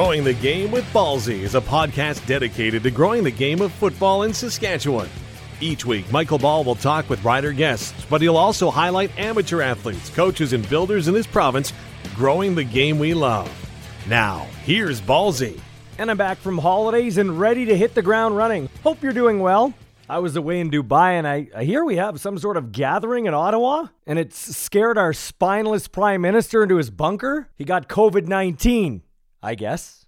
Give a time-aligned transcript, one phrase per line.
[0.00, 4.22] Growing the Game with Ballsy is a podcast dedicated to growing the game of football
[4.22, 5.10] in Saskatchewan.
[5.60, 10.08] Each week, Michael Ball will talk with rider guests, but he'll also highlight amateur athletes,
[10.08, 11.74] coaches, and builders in this province
[12.14, 13.52] growing the game we love.
[14.08, 15.60] Now, here's Ballsy.
[15.98, 18.70] And I'm back from holidays and ready to hit the ground running.
[18.82, 19.74] Hope you're doing well.
[20.08, 23.26] I was away in Dubai and I, I hear we have some sort of gathering
[23.26, 27.50] in Ottawa and it's scared our spineless prime minister into his bunker.
[27.58, 29.02] He got COVID 19,
[29.42, 30.06] I guess.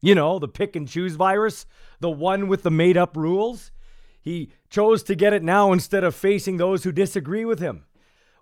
[0.00, 1.66] You know, the pick and choose virus,
[2.00, 3.72] the one with the made up rules.
[4.20, 7.84] He chose to get it now instead of facing those who disagree with him.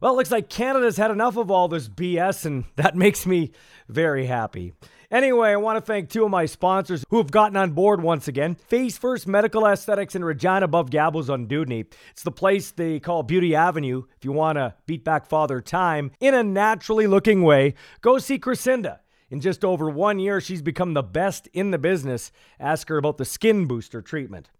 [0.00, 3.52] Well, it looks like Canada's had enough of all this BS, and that makes me
[3.88, 4.74] very happy.
[5.10, 8.26] Anyway, I want to thank two of my sponsors who have gotten on board once
[8.26, 8.56] again.
[8.56, 11.86] Face First Medical Aesthetics in Regina above Gabos on Dewdney.
[12.10, 16.10] It's the place they call Beauty Avenue if you want to beat back father time
[16.18, 17.74] in a naturally looking way.
[18.00, 18.98] Go see Crescinda.
[19.30, 22.30] In just over one year, she's become the best in the business.
[22.60, 24.50] Ask her about the skin booster treatment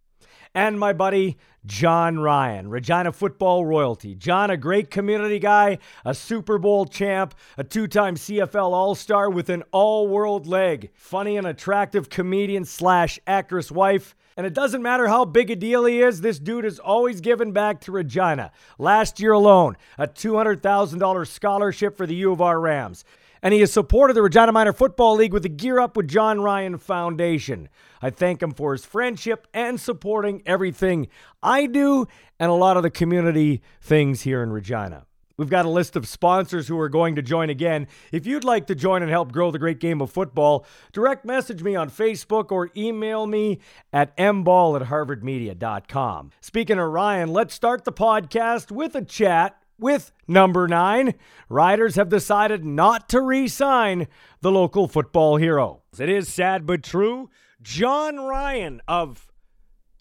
[0.57, 1.37] and my buddy
[1.67, 4.15] Jon Ryan, Regina football royalty.
[4.15, 9.29] Jon, a great community guy, a Super Bowl champ, a two time CFL All Star
[9.29, 14.17] with an all world leg, funny and attractive comedian slash actress wife.
[14.39, 17.53] And it doesn't matter how big a deal he is, this dude is always giving
[17.53, 18.51] back to Regina.
[18.79, 23.05] Last year alone, a $200,000 scholarship for the U of R Rams
[23.47, 26.41] and he has supported the Regina Minor Football League with the Gear Up with Jon
[26.41, 27.69] Ryan Foundation.
[28.03, 31.07] I thank him for his friendship and supporting everything
[31.45, 32.09] I do
[32.41, 35.07] and a lot of the community things here in Regina.
[35.37, 37.87] We've got a list of sponsors who are going to join again.
[38.11, 41.63] If you'd like to join and help grow the great game of football, direct message
[41.63, 43.61] me on Facebook or email me
[43.93, 46.33] at mball at harvardmedia.com.
[46.41, 51.15] Speaking of Ryan, let's start the podcast with a chat with number nine,
[51.49, 54.07] riders have decided not to re sign
[54.41, 55.83] the local football hero.
[55.99, 57.31] It is sad but true.
[57.63, 59.33] Jon Ryan of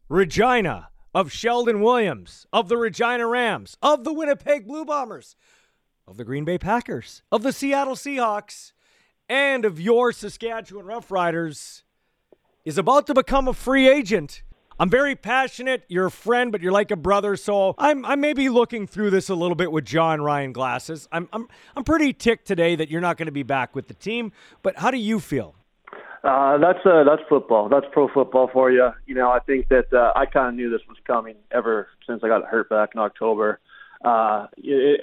[0.10, 5.36] Regina, of Sheldon Williams, of the Regina Rams, of the Winnipeg Blue Bombers,
[6.08, 8.74] of the Green Bay Packers, of the Seattle Seahawks,
[9.28, 11.84] and of your Saskatchewan Roughriders
[12.64, 14.44] is about to become a free agent
[14.78, 15.84] I'm very passionate.
[15.88, 17.36] You're a friend, but you're like a brother.
[17.38, 21.08] So I'm I may be looking through this a little bit with Jon Ryan glasses.
[21.12, 23.94] I'm I'm I'm pretty ticked today that you're not going to be back with the
[23.94, 24.32] team.
[24.64, 25.56] But how do you feel?
[26.24, 27.70] Uh, that's uh, that's football.
[27.70, 28.90] That's pro football for you.
[29.06, 32.22] You know, I think that uh, I kind of knew this was coming ever since
[32.24, 33.60] I got hurt back in October
[34.06, 34.48] uh,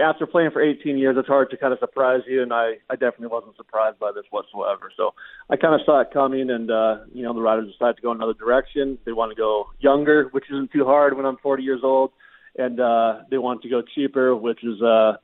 [0.00, 2.94] after playing for 18 years, it's hard to kind of surprise you, and I, I
[2.94, 4.92] definitely wasn't surprised by this whatsoever.
[4.96, 5.14] So
[5.50, 8.12] I kind of saw it coming, and uh, you know the Riders decided to go
[8.12, 8.98] another direction.
[9.04, 12.12] They want to go younger, which isn't too hard when I'm 40 years old,
[12.56, 15.14] and uh, they want to go cheaper, which is uh,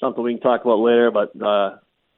[0.00, 1.10] something we can talk about later.
[1.10, 1.76] But uh,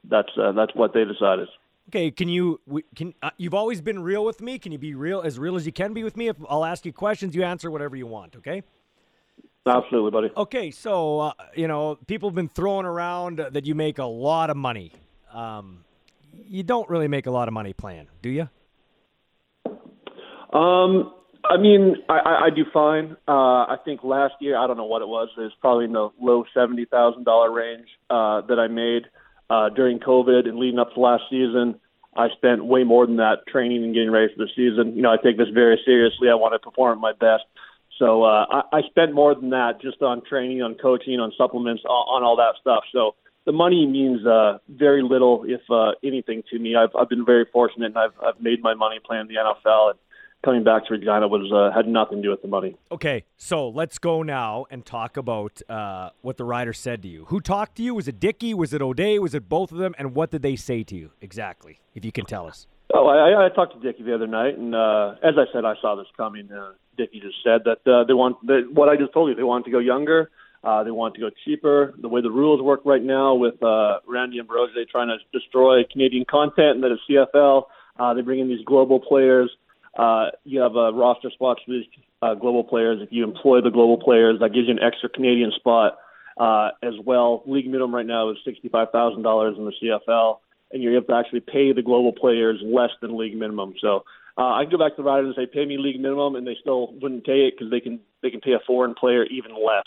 [0.09, 1.49] that's uh, that's what they decided.
[1.89, 2.61] Okay, can you
[2.95, 4.61] can uh, you've always been real with me?
[4.61, 6.29] Can you be real as real as you can be with me?
[6.29, 8.37] If I'll ask you questions, you answer whatever you want.
[8.37, 8.63] Okay.
[9.67, 10.31] Absolutely, buddy.
[10.37, 14.51] Okay, so uh, you know people have been throwing around that you make a lot
[14.51, 14.93] of money.
[15.33, 15.85] Um,
[16.33, 18.49] you don't really make a lot of money playing, do you?
[20.59, 21.13] Um,
[21.45, 23.17] I mean, I, I, do fine.
[23.29, 25.29] Uh, I think last year, I don't know what it was.
[25.37, 29.03] It was probably in the low seventy thousand dollar range uh, that I made
[29.49, 31.77] uh, during COVID and leading up to last season.
[32.17, 34.97] I spent way more than that training and getting ready for the season.
[34.97, 36.29] You know, I take this very seriously.
[36.29, 37.45] I want to perform at my best.
[38.01, 41.83] So uh, I, I spent more than that just on training, on coaching, on supplements,
[41.85, 42.83] on, on all that stuff.
[42.93, 46.75] So the money means uh, very little, if uh, anything, to me.
[46.77, 49.91] I've, I've been very fortunate, and I've, I've made my money playing the NFL.
[49.91, 49.99] And
[50.43, 52.75] coming back to Regina was uh, had nothing to do with the money.
[52.91, 57.27] Okay, so let's go now and talk about uh, what the rider said to you.
[57.27, 57.95] Who talked to you?
[57.95, 58.55] Was it Dicky?
[58.55, 59.19] Was it O'Day?
[59.19, 59.95] Was it both of them?
[59.99, 61.81] And what did they say to you exactly?
[61.95, 62.67] If you can tell us.
[62.95, 65.75] Oh, I, I talked to Dicky the other night, and uh, as I said, I
[65.83, 66.51] saw this coming.
[66.51, 69.35] Uh, Dicky just said that uh, they want that, what I just told you.
[69.35, 70.31] They want to go younger.
[70.63, 71.95] Uh, they want to go cheaper.
[72.01, 76.27] The way the rules work right now with uh, Randy Ambrosie trying to destroy Canadian
[76.31, 77.65] content and then CFL,
[77.99, 79.51] uh, they bring in these global players.
[79.97, 81.87] Uh, you have a roster spots for these
[82.21, 82.99] uh, global players.
[83.01, 85.99] If you employ the global players, that gives you an extra Canadian spot
[86.39, 87.43] uh, as well.
[87.47, 90.39] League minimum right now is sixty-five thousand dollars in the CFL
[90.73, 93.75] and you're able to actually pay the global players less than league minimum.
[93.81, 94.05] So
[94.37, 96.47] uh, I can go back to the riders and say pay me league minimum, and
[96.47, 99.53] they still wouldn't pay it because they can they can pay a foreign player even
[99.53, 99.87] less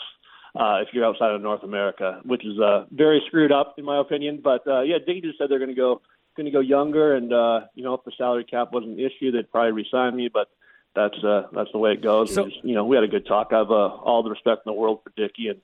[0.54, 3.98] uh, if you're outside of North America, which is uh, very screwed up in my
[4.00, 4.40] opinion.
[4.42, 6.02] But uh, yeah, Dicky just said they're going to go
[6.36, 9.30] going to go younger, and uh, you know if the salary cap wasn't an issue,
[9.30, 10.48] they'd probably resign me, but.
[10.96, 12.32] That's uh, that's the way it goes.
[12.32, 13.48] So, just, you know, we had a good talk.
[13.50, 15.60] I have uh, all the respect in the world for Dicky, and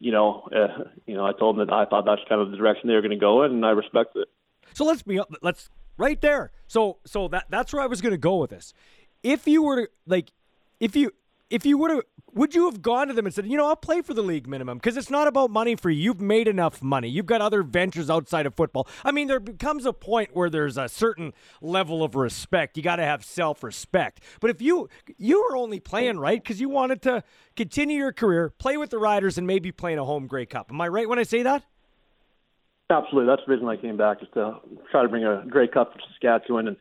[0.00, 2.56] you know, uh, you know, I told him that I thought that's kind of the
[2.56, 4.26] direction they were going to go in, and I respect it.
[4.74, 5.70] So let's be let's
[6.02, 6.50] right there.
[6.66, 8.74] So so that that's where I was going to go with this.
[9.22, 10.32] If you were to like,
[10.80, 11.12] if you
[11.48, 12.02] if you would have
[12.34, 14.48] would you have gone to them and said, you know, I'll play for the league
[14.48, 16.02] minimum because it's not about money for you.
[16.02, 17.08] You've made enough money.
[17.08, 18.88] You've got other ventures outside of football.
[19.04, 22.76] I mean, there becomes a point where there's a certain level of respect.
[22.78, 24.22] You got to have self-respect.
[24.40, 24.88] But if you
[25.18, 27.22] you were only playing right because you wanted to
[27.54, 30.70] continue your career, play with the Riders, and maybe play in a home Grey Cup.
[30.70, 31.64] Am I right when I say that?
[32.92, 33.26] Absolutely.
[33.26, 34.60] That's the reason I came back is to
[34.90, 36.76] try to bring a Grey Cup to Saskatchewan and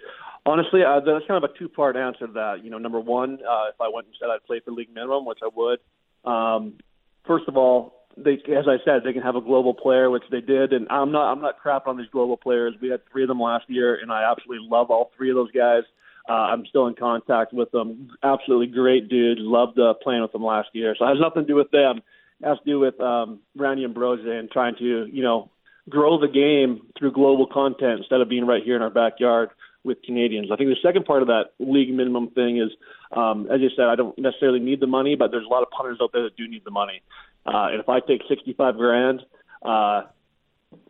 [0.46, 2.64] Honestly, uh, that's kind of a two-part answer to that.
[2.64, 5.26] You know, number one, uh, if I went and said I'd play for league minimum,
[5.26, 5.80] which I would.
[6.26, 6.80] Um,
[7.28, 10.42] first of all, they, as I said, they can have a global player, which they
[10.42, 12.74] did, and I'm not, I'm not crapping on these global players.
[12.82, 15.52] We had three of them last year, and I absolutely love all three of those
[15.52, 15.84] guys.
[16.28, 18.10] Uh, I'm still in contact with them.
[18.24, 19.42] Absolutely great dudes.
[19.44, 20.96] Loved uh, playing with them last year.
[20.98, 22.02] So it has nothing to do with them.
[22.42, 25.50] It has to do with um, Randy Ambrosie and trying to, you know,
[25.90, 29.50] grow the game through global content instead of being right here in our backyard
[29.84, 30.50] with Canadians.
[30.52, 32.70] I think the second part of that league minimum thing is,
[33.12, 35.70] um, as you said, I don't necessarily need the money, but there's a lot of
[35.72, 37.02] punters out there that do need the money.
[37.46, 39.22] Uh, and if I take 65 grand,
[39.64, 40.04] uh,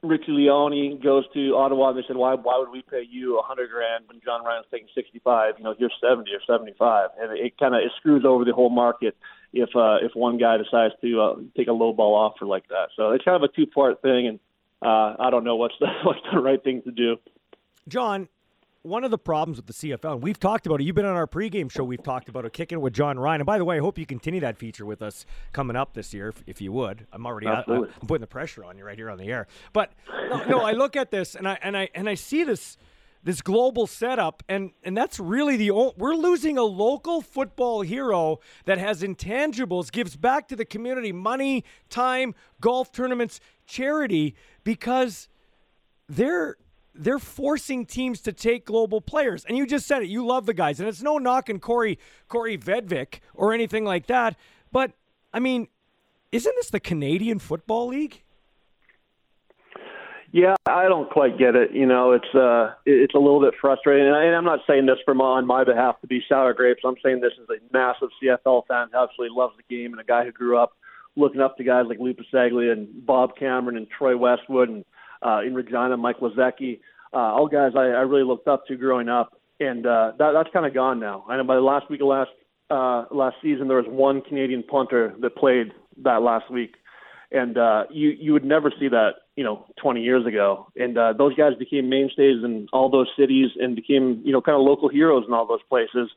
[0.03, 3.41] Richie Leone goes to Ottawa and they said, why why would we pay you a
[3.41, 5.55] hundred grand when Jon Ryan's taking 65?
[5.57, 8.53] You know, you're 70 or 75, and it, it kind of it screws over the
[8.53, 9.15] whole market
[9.53, 12.89] if uh, if one guy decides to uh, take a low ball offer like that.
[12.95, 14.39] So it's kind of a two part thing, and
[14.81, 17.17] uh, I don't know what's the what's the right thing to do.
[17.87, 18.29] Jon,
[18.83, 20.85] one of the problems with the CFL, and we've talked about it.
[20.85, 21.83] You've been on our pregame show.
[21.83, 23.41] We've talked about it, kicking with Jon Ryan.
[23.41, 26.13] And by the way, I hope you continue that feature with us coming up this
[26.13, 27.05] year, if, if you would.
[27.11, 29.47] I'm already, I, am putting the pressure on you right here on the air.
[29.73, 29.91] But
[30.29, 32.77] no, no, I look at this and I and I and I see this
[33.23, 38.77] this global setup, and and that's really the we're losing a local football hero that
[38.77, 45.27] has intangibles, gives back to the community, money, time, golf tournaments, charity, because
[46.09, 46.57] they're
[46.93, 49.45] they're forcing teams to take global players.
[49.45, 50.09] And you just said it.
[50.09, 50.79] You love the guys.
[50.79, 51.97] And it's no knock on Corey,
[52.29, 54.35] Kaare Vedvik or anything like that.
[54.71, 54.91] But,
[55.33, 55.67] I mean,
[56.31, 58.23] isn't this the Canadian Football League?
[60.33, 61.71] Yeah, I don't quite get it.
[61.73, 64.99] You know, it's uh, it's a little bit frustrating, and, I, am not saying this
[65.03, 66.83] from on my behalf to be sour grapes.
[66.85, 70.05] I'm saying this as a massive CFL fan who absolutely loves the game, and a
[70.05, 70.71] guy who grew up
[71.17, 74.85] looking up to guys like Lou Passaglia and Bob Cameron and Troy Westwood and
[75.21, 76.79] uh, in Regina, Mike Lozecki,
[77.13, 80.49] uh, all guys I, I really looked up to growing up, and uh, that, that's
[80.53, 81.25] kind of gone now.
[81.27, 82.31] I know by the last week of last
[82.69, 85.73] uh, last season, there was one Canadian punter that played
[86.03, 86.75] that last week,
[87.31, 90.67] and uh, you you would never see that you know 20 years ago.
[90.75, 94.55] And uh, those guys became mainstays in all those cities and became you know kind
[94.55, 96.09] of local heroes in all those places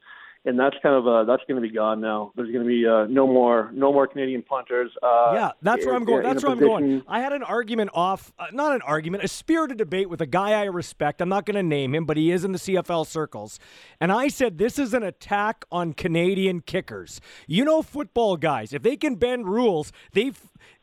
[0.45, 2.33] and that's kind of uh, that's going to be gone now.
[2.37, 4.91] There's going to be uh, no more no more Canadian punters.
[5.03, 6.23] Uh, yeah, that's where I'm going.
[6.23, 7.03] That's where I'm going.
[7.09, 10.51] I had an argument off, uh, not an argument, a spirited debate with a guy
[10.51, 11.21] I respect.
[11.21, 13.59] I'm not going to name him, but he is in the CFL circles,
[14.01, 17.21] and I said this is an attack on Canadian kickers.
[17.47, 20.33] You know, football guys, if they can bend rules, they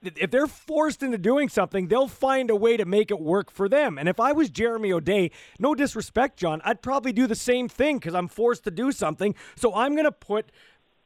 [0.03, 3.69] if they're forced into doing something, they'll find a way to make it work for
[3.69, 3.97] them.
[3.97, 7.99] And if I was Jeremy O'Day, no disrespect, Jon, I'd probably do the same thing
[7.99, 9.35] because I'm forced to do something.
[9.55, 10.51] So I'm going to put.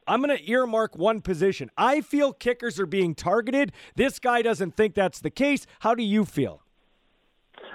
[0.08, 1.68] I'm going to earmark one position.
[1.76, 3.72] I feel kickers are being targeted.
[3.96, 5.66] This guy doesn't think that's the case.
[5.80, 6.62] How do you feel?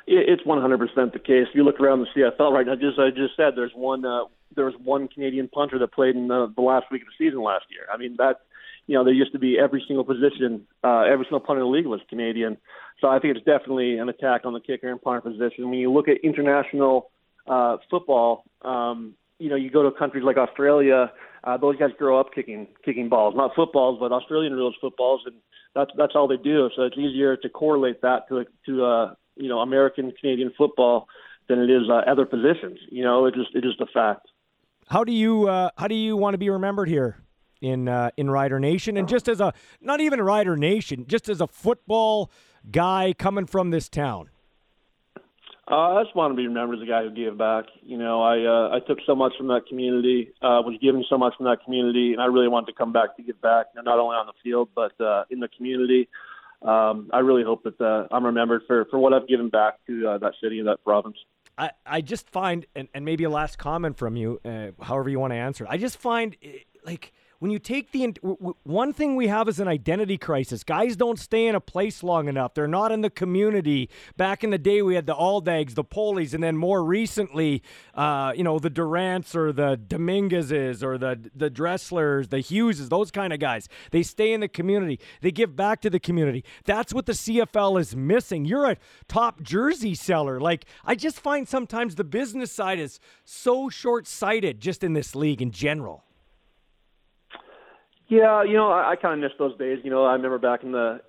[0.08, 1.48] It's 100% the case.
[1.50, 4.24] If you look around the CFL right now, just I just said there's one uh,
[4.56, 7.44] there was one Canadian punter that played in the, the last week of the season
[7.44, 7.86] last year.
[7.94, 8.42] I mean that
[8.88, 11.72] you know, there used to be every single position, uh, every single punter in the
[11.72, 12.58] league was Canadian.
[13.00, 15.70] So I think it's definitely an attack on the kicker and punter position.
[15.70, 17.12] When you look at international
[17.48, 21.12] uh, football, um, you know, you go to countries like Australia,
[21.44, 25.36] uh, those guys grow up kicking kicking balls, not footballs, but Australian rules footballs, and
[25.74, 26.70] that's that's all they do.
[26.76, 31.08] So it's easier to correlate that to to uh, you know American Canadian football
[31.50, 32.78] than it is uh, other positions.
[32.90, 34.28] You know, it just it is a fact.
[34.88, 37.18] How do you uh, how do you want to be remembered here?
[37.62, 41.42] in uh, in Rider Nation, and just as a not even Rider Nation, just as
[41.42, 42.32] a football
[42.72, 44.32] guy coming from this town.
[45.72, 47.64] Uh, I just want to be remembered as a guy who gave back.
[47.82, 51.18] You know, I uh, I took so much from that community, uh, was given so
[51.18, 53.82] much from that community, and I really want to come back to give back, you
[53.82, 56.10] know, not only on the field but uh, in the community.
[56.62, 60.10] Um, I really hope that uh, I'm remembered for, for what I've given back to
[60.10, 61.18] uh, that city and that province.
[61.58, 65.20] I, I just find, and, and maybe a last comment from you, uh, however you
[65.20, 65.64] want to answer.
[65.64, 65.70] it.
[65.72, 68.14] I just find, eh, like, when you take the
[68.62, 70.64] one thing we have is an identity crisis.
[70.64, 72.54] Guys don't stay in a place long enough.
[72.54, 73.90] They're not in the community.
[74.16, 77.64] Back in the day, we had the Aldags, the Poleys, and then more recently,
[77.96, 83.10] uh, you know, the Durants or the Dominguezes or the the Dresslers, the Hugheses, those
[83.10, 83.68] kind of guys.
[83.90, 85.00] They stay in the community.
[85.22, 86.46] They give back to the community.
[86.66, 88.46] That's what the CFL is missing.
[88.46, 90.40] You're a top jersey seller.
[90.40, 95.16] Like I just find sometimes the business side is so short sighted just in this
[95.16, 96.04] league in general.
[98.12, 99.80] Yeah, you know, I, I kind of miss those days.
[99.86, 101.00] You know, I remember back in the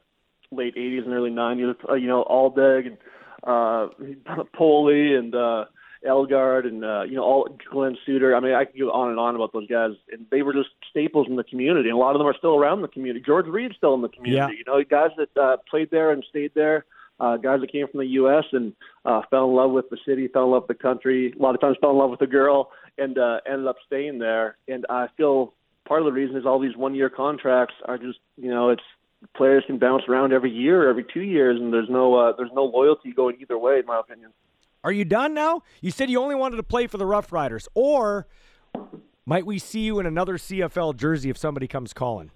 [0.53, 1.75] late '80s and early '90s.
[1.89, 2.97] Uh, you know, Aldag and
[3.43, 5.65] uh, Poley and uh,
[6.07, 8.37] Elgaard and uh, you know all Glen Suitor.
[8.37, 10.69] I mean, I could go on and on about those guys, and they were just
[10.89, 11.89] staples in the community.
[11.89, 13.25] And a lot of them are still around the community.
[13.27, 14.55] George Reed's still in the community.
[14.65, 14.73] Yeah.
[14.75, 16.85] You know, guys that uh, played there and stayed there.
[17.19, 18.45] Uh, guys that came from the U.S.
[18.53, 21.33] and uh, fell in love with the city, fell in love with the country.
[21.37, 24.21] A lot of times fell in love with the girl, and uh, ended up staying
[24.21, 24.57] there.
[24.69, 25.55] And I feel
[25.87, 28.83] part of the reason is all these one year contracts are just you know it's
[29.37, 32.65] players can bounce around every year, every two years, and there's no uh, there's no
[32.65, 34.33] loyalty going either way, in my opinion.
[34.85, 35.63] Are you done now?
[35.81, 38.27] You said you only wanted to play for the Rough Riders, or
[39.25, 42.31] might we see you in another CFL jersey if somebody comes calling?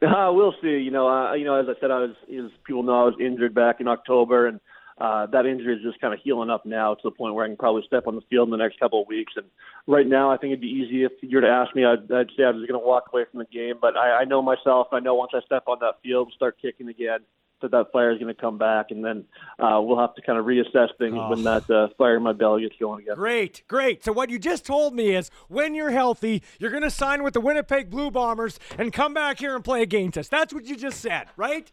[0.00, 0.78] Uh, we'll see.
[0.78, 3.14] You know, uh, you know, as I said, I was, as people know, I was
[3.20, 4.60] injured back in October, and
[4.98, 7.48] uh, that injury is just kind of healing up now to the point where I
[7.48, 9.32] can probably step on the field in the next couple of weeks.
[9.36, 9.46] And
[9.86, 12.30] right now, I think it'd be easy if you were to ask me, I'd, I'd
[12.36, 13.74] say I was going to walk away from the game.
[13.80, 14.88] But I, I know myself.
[14.92, 17.20] I know once I step on that field and start kicking again,
[17.60, 19.24] that that fire is going to come back, and then
[19.58, 21.30] uh, we'll have to kind of reassess things oh.
[21.30, 23.14] when that uh, fire in my belly gets going again.
[23.14, 24.04] Great, great.
[24.04, 27.34] So what you just told me is, when you're healthy, you're going to sign with
[27.34, 30.28] the Winnipeg Blue Bombers and come back here and play against us.
[30.28, 31.70] That's what you just said, right?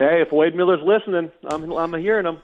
[0.00, 2.38] Hey, if Wade Miller's listening, I'm I'm hearing him.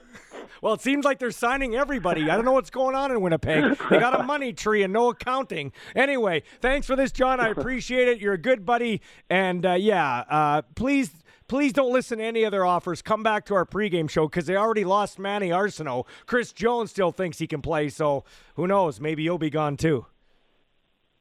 [0.60, 2.28] Well, it seems like they're signing everybody.
[2.28, 3.78] I don't know what's going on in Winnipeg.
[3.88, 5.72] They got a money tree and no accounting.
[5.94, 7.40] Anyway, thanks for this, Jon.
[7.40, 8.20] I appreciate it.
[8.20, 11.10] You're a good buddy, and uh, yeah, uh, please.
[11.48, 13.02] Please don't listen to any other offers.
[13.02, 16.04] Come back to our pregame show because they already lost Manny Arceneaux.
[16.26, 18.25] Chris Jones still thinks he can play, so
[18.56, 19.00] who knows?
[19.00, 20.06] Maybe you'll be gone too.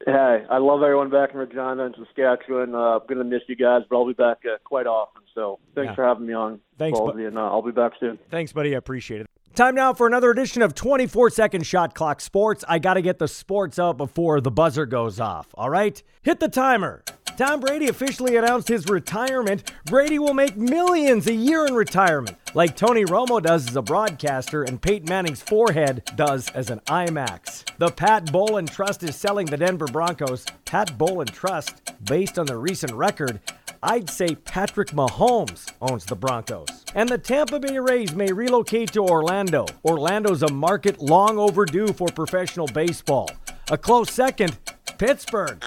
[0.04, 2.74] Hey, I love everyone back in Regina and Saskatchewan.
[2.74, 5.22] Uh, I'm going to miss you guys, but I'll be back uh, quite often.
[5.34, 5.94] So thanks yeah.
[5.94, 6.60] for having me on.
[6.78, 8.18] Thanks, bu- and uh, I'll be back soon.
[8.30, 8.74] Thanks, buddy.
[8.74, 9.26] I appreciate it.
[9.54, 12.62] Time now for another edition of 24 Second Shot Clock Sports.
[12.68, 15.46] I got to get the sports out before the buzzer goes off.
[15.54, 16.02] All right?
[16.22, 17.02] Hit the timer.
[17.36, 19.70] Tom Brady officially announced his retirement.
[19.84, 24.62] Brady will make millions a year in retirement, like Tony Romo does as a broadcaster
[24.62, 27.64] and Peyton Manning's forehead does as an IMAX.
[27.76, 30.46] The Pat Bowlen Trust is selling the Denver Broncos.
[30.64, 33.38] Pat Bowlen Trust, based on the recent record,
[33.82, 36.86] I'd say Patrick Mahomes owns the Broncos.
[36.94, 39.66] And the Tampa Bay Rays may relocate to Orlando.
[39.84, 43.30] Orlando's a market long overdue for professional baseball.
[43.70, 44.56] A close second,
[44.96, 45.62] Pittsburgh.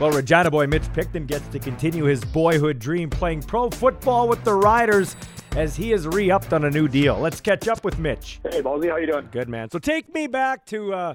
[0.00, 4.42] Well, Regina boy Mitch Picton gets to continue his boyhood dream playing pro football with
[4.44, 5.14] the Riders
[5.56, 7.18] as he is re-upped on a new deal.
[7.18, 8.40] Let's catch up with Mitch.
[8.50, 9.28] Hey, Ballsy, how you doing?
[9.30, 9.68] Good, man.
[9.68, 11.14] So take me back to uh,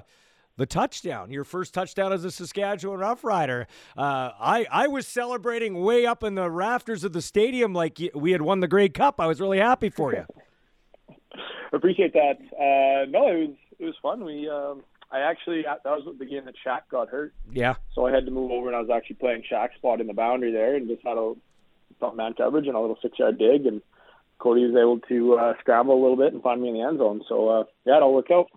[0.56, 3.66] the touchdown, your first touchdown as a Saskatchewan Roughrider.
[3.96, 8.30] Uh, I, I was celebrating way up in the rafters of the stadium like we
[8.30, 9.16] had won the Grey Cup.
[9.18, 10.24] I was really happy for you.
[11.72, 12.38] Appreciate that.
[12.52, 14.24] Uh, no, it was it was fun.
[14.24, 17.32] We um, I actually that was the game that Shaq got hurt.
[17.52, 17.74] Yeah.
[17.94, 20.14] So I had to move over, and I was actually playing Shaq spot in the
[20.14, 21.34] boundary there, and just had a
[22.00, 23.82] some man coverage and a little six yard dig, and
[24.38, 26.98] Cody was able to uh, scramble a little bit and find me in the end
[26.98, 27.22] zone.
[27.28, 28.50] So uh, yeah, it all worked out.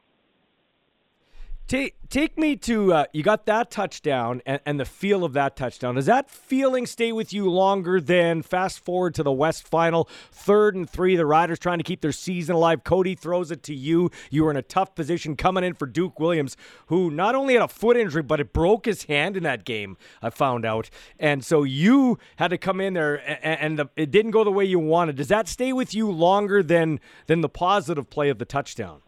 [1.70, 5.56] Take take me to uh, you got that touchdown and, and, the feel of that
[5.56, 5.94] touchdown.
[5.94, 10.74] Does that feeling stay with you longer than fast forward to the West Final, third
[10.74, 11.16] and three?
[11.16, 12.84] The Riders trying to keep their season alive.
[12.84, 14.10] Cody throws it to you.
[14.32, 16.58] You were in a tough position coming in for Duke Williams,
[16.88, 19.96] who not only had a foot injury but it broke his hand in that game.
[20.24, 24.10] I found out, and so you had to come in there, and, and the, it
[24.10, 25.18] didn't go the way you wanted.
[25.18, 29.02] Does that stay with you longer than than the positive play of the touchdown?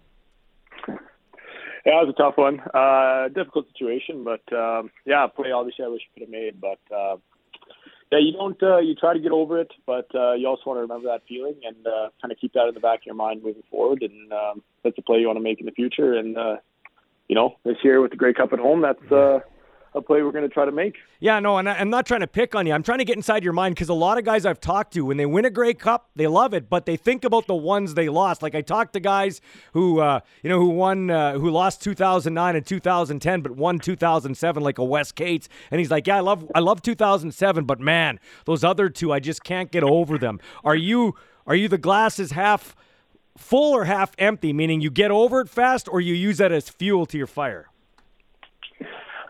[1.85, 2.59] Yeah, it was a tough one.
[2.73, 6.79] Uh, difficult situation, but um, yeah, play obviously I wish I could have made, but
[6.95, 7.17] uh,
[8.11, 8.61] yeah, you don't.
[8.61, 11.21] Uh, you try to get over it, but uh, you also want to remember that
[11.27, 14.03] feeling and uh, kind of keep that in the back of your mind moving forward.
[14.03, 16.13] And um, that's a play you want to make in the future.
[16.13, 16.57] And uh,
[17.29, 19.39] you know, this year with the Grey Cup at home, that's uh,
[19.93, 20.98] a play we're going to try to make.
[21.19, 22.74] Yeah, no, and I'm not trying to pick on you.
[22.74, 25.05] I'm trying to get inside your mind because a lot of guys I've talked to,
[25.05, 27.93] when they win a Grey Cup, they love it, but they think about the ones
[27.93, 28.41] they lost.
[28.41, 29.41] Like I talked to guys
[29.74, 34.63] who, uh, you know, who won, uh, who lost 2009 and 2010, but won 2007,
[34.63, 38.19] like a Wes Cates, and he's like, yeah, I love, I love 2007, but man,
[38.45, 40.39] those other two, I just can't get over them.
[40.63, 42.75] Are you, are you the glasses half?
[43.38, 46.69] full or half empty, meaning you get over it fast or you use that as
[46.69, 47.71] fuel to your fire?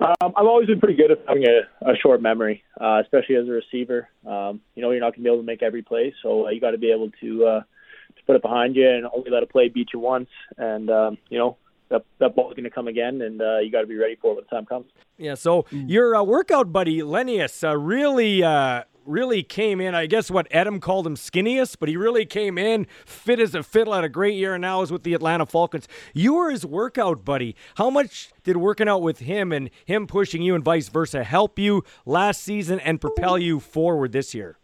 [0.02, 3.48] Um, I've always been pretty good at having a, a short memory, uh, especially as
[3.48, 4.10] a receiver.
[4.26, 6.50] Um, you know, you're not going to be able to make every play, so uh,
[6.50, 9.44] you got to be able to uh, to put it behind you and only let
[9.44, 10.30] a play beat you once.
[10.58, 11.58] And um, you know,
[11.90, 14.32] that that ball's going to come again, and uh, you got to be ready for
[14.32, 14.88] it when the time comes.
[15.18, 15.36] Yeah.
[15.36, 19.96] So your uh, workout buddy Lenius uh, really uh, really came in.
[19.96, 23.64] I guess what Adam called him skinniest, but he really came in fit as a
[23.64, 23.94] fiddle.
[23.94, 25.88] Had a great year, and now is with the Atlanta Falcons.
[26.14, 27.56] You were his workout buddy.
[27.76, 31.60] How much did working out with him and him pushing you and vice versa help
[31.60, 34.58] you last season and propel you forward this year?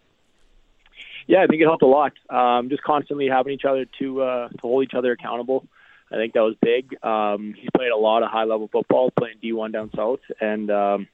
[1.27, 2.13] Yeah, I think it helped a lot.
[2.29, 5.65] Um, just constantly having each other to uh, to hold each other accountable.
[6.11, 6.95] I think that was big.
[7.03, 11.07] Um, he's played a lot of high level football, playing D1 down south, and um,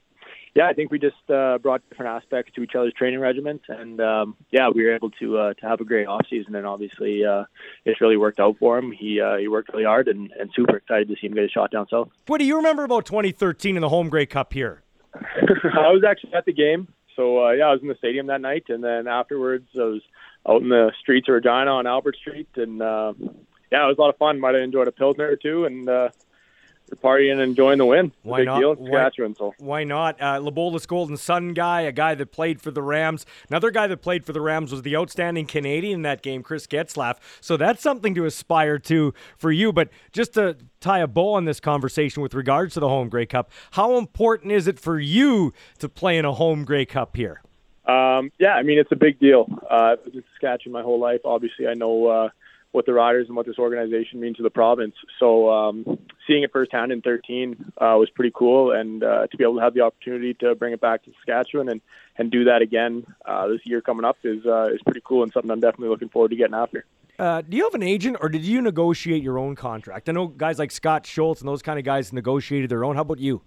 [0.54, 4.00] yeah, I think we just uh, brought different aspects to each other's training regiment, and
[4.00, 7.24] um, yeah, we were able to uh, to have a great off season, and obviously
[7.24, 7.44] uh,
[7.84, 8.92] it's really worked out for him.
[8.92, 11.48] He uh, he worked really hard, and, and super excited to see him get a
[11.48, 12.08] shot down south.
[12.26, 14.82] What do you remember about 2013 in the Home Grey Cup here?
[15.14, 18.40] I was actually at the game, so uh, yeah, I was in the stadium that
[18.40, 20.02] night, and then afterwards I was
[20.48, 23.14] out in the streets of Regina on Albert Street, and uh,
[23.72, 24.38] yeah, it was a lot of fun.
[24.38, 26.10] Might have enjoyed a pilsner or two, and uh,
[27.02, 28.06] we're partying and enjoying the win.
[28.06, 28.60] It's Why big not?
[28.60, 29.10] deal Why-.
[29.36, 30.20] So Why not?
[30.20, 33.26] Uh, LeBoldus Golden Sun guy, a guy that played for the Rams.
[33.48, 36.66] Another guy that played for the Rams was the outstanding Canadian in that game, Chris
[36.66, 37.16] Getzlaff.
[37.40, 39.72] So that's something to aspire to for you.
[39.72, 43.26] But just to tie a bow on this conversation with regards to the Home Grey
[43.26, 47.40] Cup, how important is it for you to play in a Home Grey Cup here?
[47.86, 49.46] Um, yeah, I mean it's a big deal.
[49.70, 51.20] Uh, I've been in Saskatchewan my whole life.
[51.24, 52.28] Obviously, I know uh,
[52.74, 54.96] what the Riders and what this organization mean to the province.
[55.20, 59.44] So um, seeing it firsthand in 13 uh, was pretty cool, and uh, to be
[59.44, 61.80] able to have the opportunity to bring it back to Saskatchewan and
[62.16, 65.32] and do that again uh, this year coming up is uh, is pretty cool and
[65.32, 66.84] something I'm definitely looking forward to getting after.
[67.16, 70.08] Uh, do you have an agent or did you negotiate your own contract?
[70.08, 72.96] I know guys like Scott Schultz and those kind of guys negotiated their own.
[72.96, 73.42] How about you?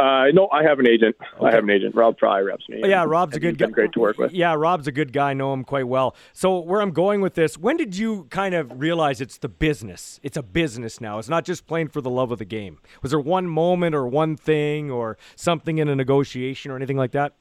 [0.00, 1.14] Uh, no, I have an agent.
[1.42, 1.94] I have an agent.
[1.94, 2.80] Rob Fry reps me.
[2.82, 3.66] Yeah, Rob's a good guy.
[3.66, 4.32] great to work with.
[4.32, 5.30] Yeah, Rob's a good guy.
[5.30, 6.16] I Know him quite well.
[6.32, 10.18] So where I'm going with this, when did you kind of realize it's the business?
[10.22, 11.18] It's a business now.
[11.18, 12.78] It's not just playing for the love of the game.
[13.02, 17.12] Was there one moment or one thing or something in a negotiation or anything like
[17.12, 17.34] that?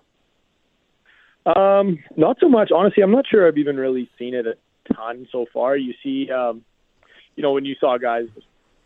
[1.46, 2.72] Um, not so much.
[2.76, 5.78] Honestly, I'm not sure I've even really seen it a ton so far.
[5.78, 6.66] You see, um,
[7.38, 8.28] you know, when you saw guys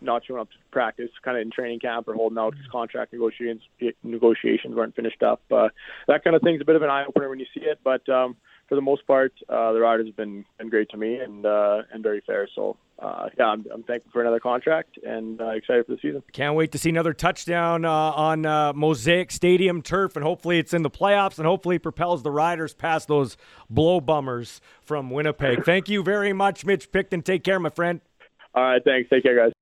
[0.04, 3.14] not showing up to practice, kind of in training camp or holding out because contract
[3.14, 3.62] negotiations
[4.04, 5.42] negotiations weren't finished up.
[5.52, 5.70] Uh,
[6.08, 7.80] that kind of thing's a bit of an eye opener when you see it.
[7.84, 8.36] But um,
[8.70, 11.84] for the most part, uh, the Riders have been, been great to me and uh,
[11.92, 12.48] and very fair.
[12.56, 16.24] So uh, yeah, I'm, I'm thankful for another contract and uh, excited for the season.
[16.32, 20.74] Can't wait to see another touchdown uh, on uh, Mosaic Stadium turf, and hopefully it's
[20.74, 23.38] in the playoffs, and hopefully propels the Riders past those
[23.70, 25.64] blow bummers from Winnipeg.
[25.66, 27.22] Thank you very much, Mitch Picton.
[27.22, 28.02] Take care, my friend.
[28.56, 29.10] All right, thanks.
[29.10, 29.53] Take care, guys.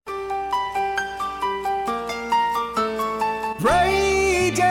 [3.61, 4.61] Brady,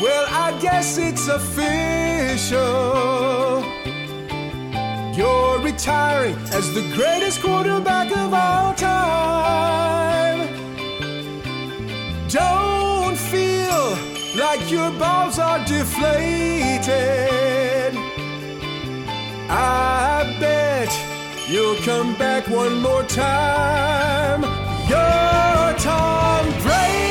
[0.00, 2.54] well, I guess it's official.
[5.16, 10.46] You're retiring as the greatest quarterback of all time.
[12.28, 13.98] Don't feel
[14.36, 16.86] like your balls are deflated.
[19.50, 20.88] I bet
[21.50, 24.42] you'll come back one more time.
[24.88, 27.07] You're Tom Brady.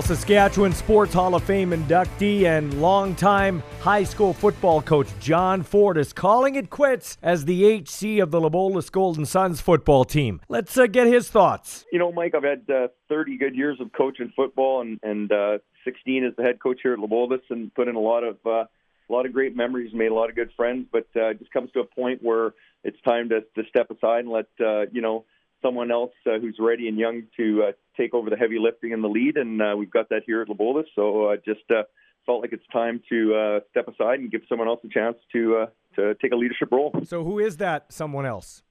[0.00, 5.98] Well, Saskatchewan Sports Hall of Fame inductee and longtime high school football coach John Ford
[5.98, 10.40] is calling it quits as the HC of the LeBoldus Golden Suns football team.
[10.48, 11.84] Let's uh, get his thoughts.
[11.92, 15.58] you know, Mike, I've had uh, 30 good years of coaching football, and and uh,
[15.84, 18.50] 16 as the head coach here at LeBoldus, and put in a lot of uh,
[18.50, 18.68] a
[19.10, 20.86] lot of great memories, made a lot of good friends.
[20.90, 24.20] But uh, it just comes to a point where it's time to to step aside
[24.20, 25.26] and let uh, you know
[25.62, 29.02] someone else uh, who's ready and young to uh, take over the heavy lifting in
[29.02, 30.84] the lead, and uh, we've got that here at LeBoldus.
[30.94, 31.82] So uh, just uh,
[32.26, 35.56] felt like it's time to uh, step aside and give someone else a chance to
[35.56, 36.92] uh, to take a leadership role.
[37.04, 38.62] So, who is that someone else?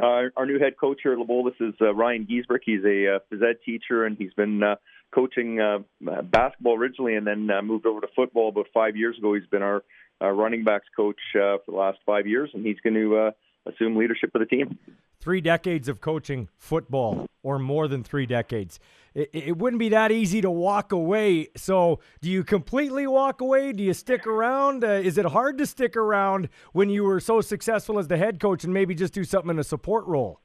[0.00, 2.62] Uh, our new head coach here at LeBoldus is uh, Ryan Giesbrecht.
[2.64, 4.76] He's a uh, phys ed teacher, and he's been uh,
[5.14, 5.78] coaching uh,
[6.10, 9.34] uh, basketball originally, and then uh, moved over to football about five years ago.
[9.34, 9.84] He's been our
[10.20, 13.30] uh, running backs coach uh, for the last five years, and he's going to uh,
[13.66, 14.78] assume leadership of the team.
[15.22, 18.80] Three decades of coaching football, or more than three decades.
[19.14, 21.46] It, it wouldn't be that easy to walk away.
[21.56, 23.72] So, do you completely walk away?
[23.72, 24.82] Do you stick around?
[24.82, 28.40] Uh, is it hard to stick around when you were so successful as the head
[28.40, 30.40] coach and maybe just do something in a support role?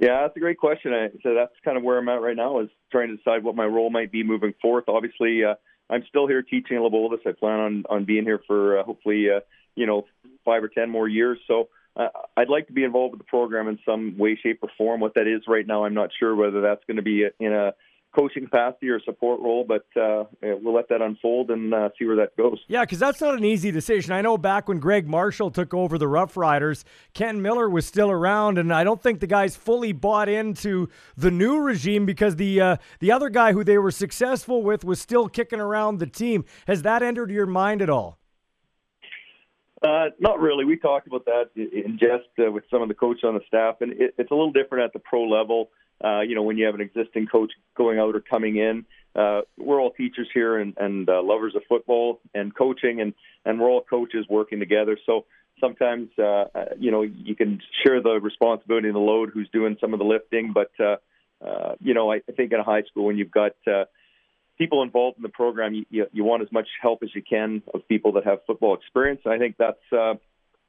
[0.00, 0.94] Yeah, that's a great question.
[0.94, 3.56] I, so that's kind of where I'm at right now is trying to decide what
[3.56, 4.84] my role might be moving forth.
[4.86, 5.54] Obviously, uh,
[5.90, 7.26] I'm still here teaching at LeBoldus.
[7.26, 9.40] I plan on on being here for uh, hopefully uh,
[9.74, 10.06] you know
[10.44, 11.40] five or ten more years.
[11.48, 15.00] So I'd like to be involved with the program in some way, shape, or form.
[15.00, 17.74] What that is right now, I'm not sure whether that's going to be in a
[18.14, 22.16] coaching capacity or support role, but uh, we'll let that unfold and uh, see where
[22.16, 22.60] that goes.
[22.68, 24.12] Yeah, because that's not an easy decision.
[24.12, 28.10] I know back when Greg Marshall took over the Rough Riders, Ken Miller was still
[28.10, 32.60] around, and I don't think the guys fully bought into the new regime because the
[32.60, 36.44] uh, the other guy who they were successful with was still kicking around the team.
[36.66, 38.18] Has that entered your mind at all?
[39.82, 40.64] Uh, not really.
[40.64, 43.76] We talked about that in jest uh, with some of the coaches on the staff,
[43.80, 45.70] and it, it's a little different at the pro level.
[46.04, 49.42] Uh, you know, when you have an existing coach going out or coming in, uh,
[49.58, 53.12] we're all teachers here and, and uh, lovers of football and coaching, and
[53.44, 54.96] and we're all coaches working together.
[55.04, 55.24] So
[55.60, 56.22] sometimes, uh,
[56.54, 59.30] uh, you know, you can share the responsibility and the load.
[59.34, 60.52] Who's doing some of the lifting?
[60.52, 60.96] But uh,
[61.44, 63.84] uh, you know, I, I think in a high school when you've got uh,
[64.62, 67.62] people involved in the program, you, you, you want as much help as you can
[67.74, 69.22] of people that have football experience.
[69.26, 70.14] I think that's uh,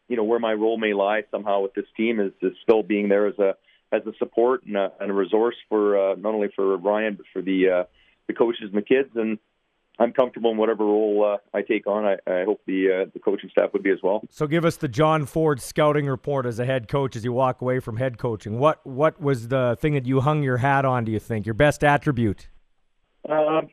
[0.07, 3.07] you know where my role may lie somehow with this team is, is still being
[3.09, 3.55] there as a
[3.91, 7.27] as a support and a, and a resource for uh, not only for Ryan but
[7.31, 7.83] for the uh,
[8.27, 9.09] the coaches and the kids.
[9.15, 9.37] And
[9.99, 12.03] I'm comfortable in whatever role uh, I take on.
[12.03, 14.23] I, I hope the uh, the coaching staff would be as well.
[14.31, 17.61] So, give us the John Ford scouting report as a head coach as you walk
[17.61, 18.57] away from head coaching.
[18.57, 21.05] What what was the thing that you hung your hat on?
[21.05, 22.49] Do you think your best attribute?
[23.29, 23.69] Um,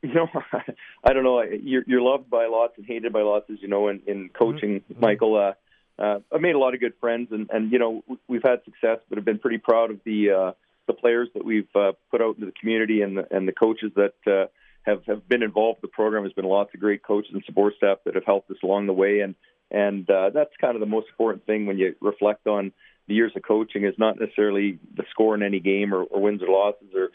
[0.02, 0.28] you know,
[1.04, 1.42] I don't know.
[1.42, 4.80] You're, you're loved by lots and hated by lots, as you know, in, in coaching,
[4.80, 5.00] mm-hmm.
[5.00, 5.36] Michael.
[5.36, 8.64] Uh, uh, I've made a lot of good friends, and and you know we've had
[8.64, 10.52] success, but have been pretty proud of the uh,
[10.86, 13.92] the players that we've uh, put out into the community and the, and the coaches
[13.96, 14.46] that uh,
[14.82, 15.80] have have been involved.
[15.82, 18.56] The program has been lots of great coaches and support staff that have helped us
[18.62, 19.34] along the way, and
[19.70, 22.72] and uh, that's kind of the most important thing when you reflect on
[23.06, 26.42] the years of coaching is not necessarily the score in any game or, or wins
[26.42, 27.10] or losses or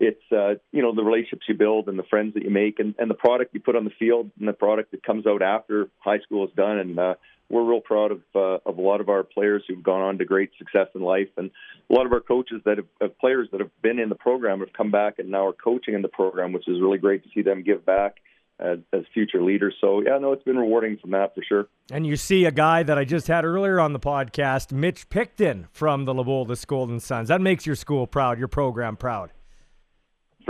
[0.00, 2.94] it's uh, you know the relationships you build and the friends that you make and,
[2.98, 5.88] and the product you put on the field and the product that comes out after
[5.98, 7.14] high school is done and uh,
[7.50, 10.24] we're real proud of uh, of a lot of our players who've gone on to
[10.24, 11.50] great success in life, and
[11.90, 14.72] a lot of our coaches that have, players that have been in the program have
[14.72, 17.42] come back and now are coaching in the program, which is really great to see
[17.42, 18.16] them give back.
[18.62, 19.74] As, as future leaders.
[19.80, 21.68] So, yeah, no, it's been rewarding from that for sure.
[21.90, 25.68] And you see a guy that I just had earlier on the podcast, Mitch Picton
[25.72, 27.28] from the LeBoldus Golden Suns.
[27.28, 29.32] That makes your school proud, your program proud.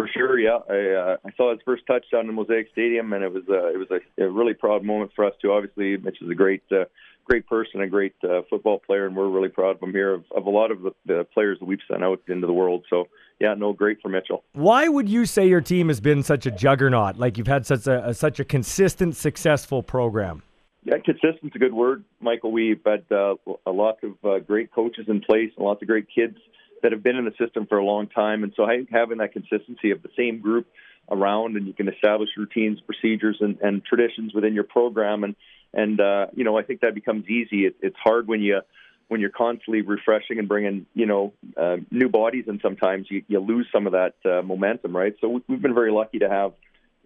[0.00, 0.58] For sure, yeah.
[0.70, 3.76] I uh, I saw his first touchdown in Mosaic Stadium, and it was uh, it
[3.76, 5.52] was a, a really proud moment for us too.
[5.52, 6.84] Obviously, Mitch is a great uh,
[7.26, 10.14] great person, a great uh, football player, and we're really proud of him here.
[10.14, 12.86] Of, of a lot of the, the players that we've sent out into the world.
[12.88, 13.08] So
[13.40, 14.42] yeah, no, great for Mitchell.
[14.54, 17.18] Why would you say your team has been such a juggernaut?
[17.18, 20.42] Like you've had such a, a such a consistent, successful program.
[20.82, 22.52] Yeah, consistent's a good word, Michael.
[22.52, 23.34] We've had uh,
[23.66, 26.38] a lot of uh, great coaches in place and lots of great kids
[26.82, 28.42] that have been in the system for a long time.
[28.42, 30.66] And so having that consistency of the same group
[31.10, 35.24] around and you can establish routines, procedures, and, and traditions within your program.
[35.24, 35.36] And,
[35.72, 37.66] and uh, you know, I think that becomes easy.
[37.66, 38.60] It, it's hard when you
[39.08, 43.40] when you're constantly refreshing and bringing, you know, uh, new bodies, and sometimes you, you
[43.40, 45.16] lose some of that uh, momentum, right?
[45.20, 46.52] So we've been very lucky to have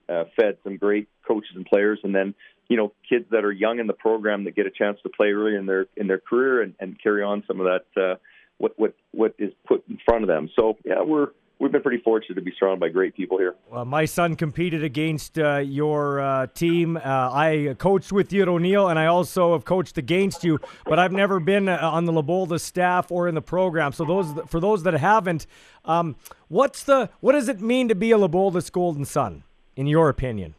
[0.06, 2.34] uh, fed some great coaches and players, and then
[2.68, 5.28] you know, kids that are young in the program that get a chance to play
[5.32, 8.14] early in their in their career and, and carry on some of that uh,
[8.58, 10.50] what what what is put in front of them.
[10.56, 13.54] So yeah, we're we've been pretty fortunate to be surrounded by great people here.
[13.70, 16.96] Well, my son competed against uh, your uh, team.
[16.96, 20.58] Uh, I coached with you at O'Neill, and I also have coached against you.
[20.84, 23.92] But I've never been uh, on the LeBoldus staff or in the program.
[23.92, 25.46] So those for those that haven't,
[25.84, 26.16] um,
[26.48, 29.44] what's the what does it mean to be a LeBoldus Golden Sun,
[29.76, 30.54] in your opinion?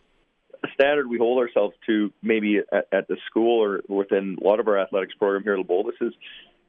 [0.61, 4.59] The standard we hold ourselves to, maybe at, at the school or within a lot
[4.59, 6.13] of our athletics program here at LeBoldus, is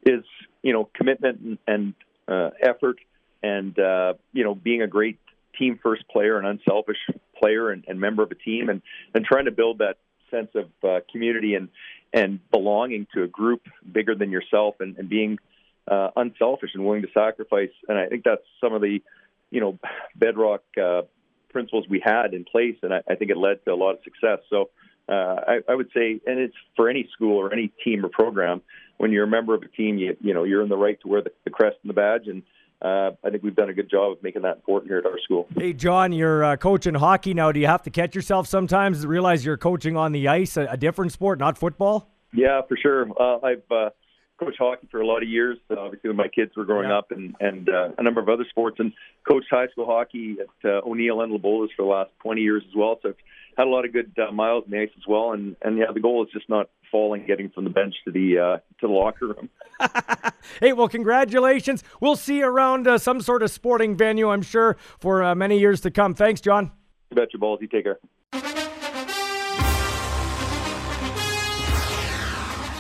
[0.07, 0.25] is
[0.63, 1.95] you know commitment and, and
[2.29, 2.99] uh, effort,
[3.43, 5.19] and uh, you know being a great
[5.59, 6.99] team first player, an unselfish
[7.39, 8.83] player, and, and member of a team, and
[9.15, 9.99] and trying to build that
[10.31, 11.69] sense of uh, community and
[12.13, 15.39] and belonging to a group bigger than yourself, and, and being
[15.89, 17.71] uh, unselfish and willing to sacrifice.
[17.89, 19.03] And I think that's some of the
[19.51, 19.79] you know
[20.15, 21.03] bedrock uh,
[21.51, 23.99] principles we had in place, and I, I think it led to a lot of
[24.05, 24.39] success.
[24.51, 24.71] So
[25.09, 25.13] uh,
[25.47, 28.63] I, I would say, and it's for any school or any team or program.
[28.99, 31.09] When you're a member of a team, you you know you're in the right to
[31.09, 32.43] wear the, the crest and the badge, and
[32.83, 35.19] uh, I think we've done a good job of making that important here at our
[35.25, 35.49] school.
[35.57, 37.53] Hey, John, you're uh, coaching hockey now.
[37.53, 39.07] Do you have to catch yourself sometimes?
[39.07, 42.11] Realize you're coaching on the ice, a, a different sport, not football.
[42.33, 43.09] Yeah, for sure.
[43.19, 43.91] Uh, I've uh,
[44.39, 45.59] coached hockey for a lot of years.
[45.71, 46.99] Uh, obviously, when my kids were growing yeah.
[46.99, 48.93] up, and and uh, a number of other sports, and
[49.27, 52.75] coached high school hockey at uh, O'Neill and LeBoldus for the last 20 years as
[52.77, 52.99] well.
[53.03, 53.17] So I've
[53.57, 55.33] had a lot of good uh, miles in the ice as well.
[55.33, 58.39] And and yeah, the goal is just not falling getting from the bench to the
[58.39, 59.51] uh, to the locker room.
[60.61, 61.85] hey, well, congratulations.
[62.01, 65.59] We'll see you around uh, some sort of sporting venue, I'm sure, for uh, many
[65.59, 66.15] years to come.
[66.15, 66.73] Thanks, John.
[67.11, 67.59] You bet your balls.
[67.61, 67.99] You take care.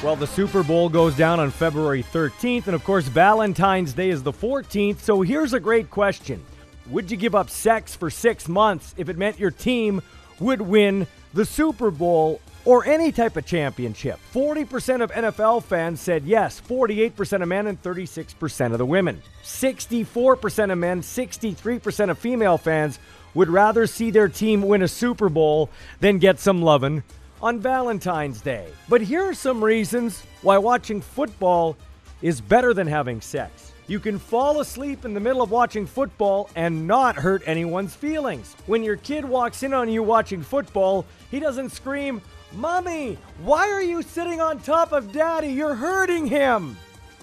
[0.02, 4.22] Well, the Super Bowl goes down on February 13th, and of course, Valentine's Day is
[4.22, 5.00] the 14th.
[5.00, 6.42] So here's a great question
[6.88, 10.00] Would you give up sex for six months if it meant your team
[10.40, 14.18] would win the Super Bowl or any type of championship?
[14.34, 19.22] 40% of NFL fans said yes, 48% of men, and 36% of the women.
[19.42, 22.98] 64% of men, 63% of female fans
[23.32, 27.02] would rather see their team win a Super Bowl than get some lovin'
[27.40, 28.66] on Valentine's Day.
[28.88, 31.76] But here are some reasons why watching football
[32.22, 33.72] is better than having sex.
[33.88, 38.56] You can fall asleep in the middle of watching football and not hurt anyone's feelings.
[38.66, 42.20] When your kid walks in on you watching football, he doesn't scream,
[42.52, 45.48] Mommy, why are you sitting on top of Daddy?
[45.48, 46.76] You're hurting him.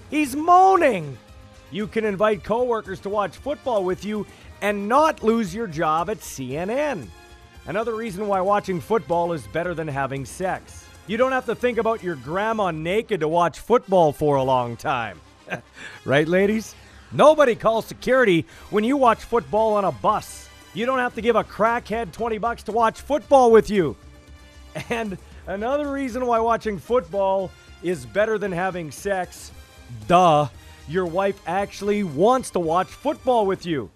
[0.10, 1.18] He's moaning.
[1.72, 4.28] You can invite coworkers to watch football with you
[4.62, 7.08] and not lose your job at CNN.
[7.66, 10.86] Another reason why watching football is better than having sex.
[11.08, 14.78] You don't have to think about your grandma naked to watch football for a long
[14.78, 15.20] time.
[16.06, 16.76] right, ladies?
[17.12, 20.50] Nobody calls security when you watch football on a bus.
[20.74, 23.96] You don't have to give a crackhead 20 bucks to watch football with you.
[24.90, 29.52] And another reason why watching football is better than having sex,
[30.08, 30.48] duh,
[30.88, 33.90] your wife actually wants to watch football with you.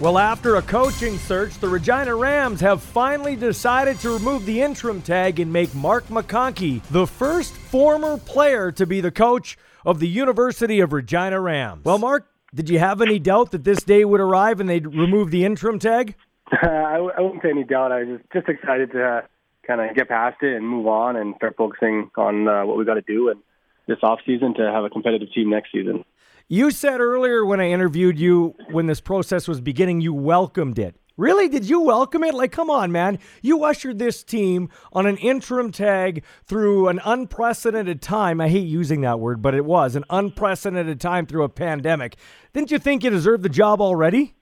[0.00, 5.02] Well, after a coaching search, the Regina Rams have finally decided to remove the interim
[5.02, 10.06] tag and make Mark McConkey the first former player to be the coach of the
[10.06, 11.84] University of Regina Rams.
[11.84, 15.30] Well, Mark, did you have any doubt that this day would arrive and they'd remove
[15.30, 16.14] the interim tag?
[16.52, 17.92] I, I wouldn't say any doubt.
[17.92, 19.20] I was just excited to uh,
[19.66, 22.84] kind of get past it and move on and start focusing on uh, what we
[22.84, 23.40] got to do and
[23.86, 26.04] this off season to have a competitive team next season.
[26.48, 30.96] You said earlier when I interviewed you, when this process was beginning, you welcomed it.
[31.18, 31.48] Really?
[31.48, 32.32] Did you welcome it?
[32.32, 33.18] Like, come on, man.
[33.42, 38.40] You ushered this team on an interim tag through an unprecedented time.
[38.40, 42.14] I hate using that word, but it was an unprecedented time through a pandemic.
[42.52, 44.36] Didn't you think you deserved the job already?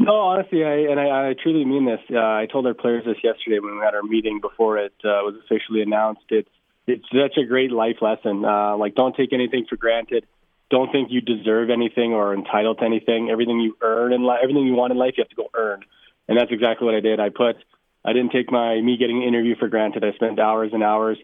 [0.00, 2.00] No, honestly, I, and I, I truly mean this.
[2.10, 5.22] Uh, I told our players this yesterday when we had our meeting before it uh,
[5.22, 6.24] was officially announced.
[6.30, 6.50] It's
[6.86, 8.44] it's such a great life lesson.
[8.44, 10.26] Uh, like, don't take anything for granted
[10.70, 13.30] don't think you deserve anything or entitled to anything.
[13.30, 15.84] Everything you earn in life, everything you want in life, you have to go earn.
[16.28, 17.20] And that's exactly what I did.
[17.20, 17.56] I put,
[18.04, 20.04] I didn't take my me getting an interview for granted.
[20.04, 21.18] I spent hours and hours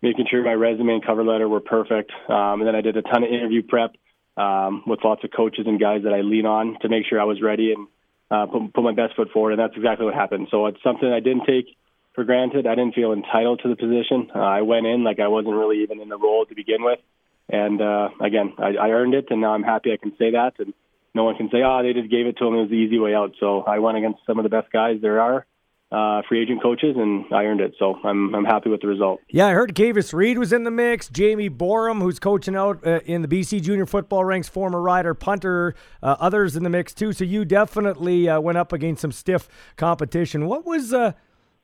[0.00, 2.12] making sure my resume and cover letter were perfect.
[2.28, 3.96] Um, and then I did a ton of interview prep
[4.36, 7.24] um, with lots of coaches and guys that I lean on to make sure I
[7.24, 7.88] was ready and
[8.30, 9.52] uh, put, put my best foot forward.
[9.52, 10.48] And that's exactly what happened.
[10.50, 11.66] So it's something I didn't take
[12.14, 12.66] for granted.
[12.66, 14.30] I didn't feel entitled to the position.
[14.34, 17.00] Uh, I went in like I wasn't really even in the role to begin with.
[17.48, 20.54] And uh, again, I, I earned it, and now I'm happy I can say that.
[20.58, 20.72] And
[21.14, 22.54] no one can say, "Oh, they just gave it to him.
[22.54, 24.98] It was the easy way out." So I went against some of the best guys
[25.02, 25.46] there are,
[25.92, 27.74] uh, free agent coaches, and I earned it.
[27.78, 29.20] So I'm I'm happy with the result.
[29.28, 31.08] Yeah, I heard Kavis Reed was in the mix.
[31.08, 35.74] Jamie Boreham, who's coaching out uh, in the BC Junior Football ranks, former rider, punter,
[36.02, 37.12] uh, others in the mix too.
[37.12, 40.46] So you definitely uh, went up against some stiff competition.
[40.46, 41.12] What was uh,